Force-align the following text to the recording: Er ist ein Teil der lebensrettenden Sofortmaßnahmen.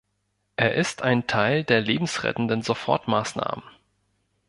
Er 0.55 0.73
ist 0.73 1.03
ein 1.03 1.27
Teil 1.27 1.63
der 1.63 1.79
lebensrettenden 1.81 2.63
Sofortmaßnahmen. 2.63 3.63